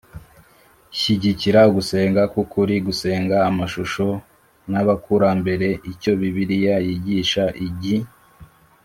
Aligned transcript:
Shyigikira 0.97 1.59
ugusenga 1.69 2.21
k 2.31 2.33
ukuri 2.43 2.75
Gusenga 2.87 3.37
amashusho 3.49 4.07
n 4.71 4.73
abakurambere 4.81 5.69
Icyo 5.91 6.11
Bibiliya 6.19 6.75
yigisha 6.87 7.43
igi 7.67 7.97